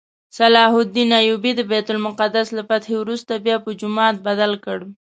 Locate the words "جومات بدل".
3.79-4.51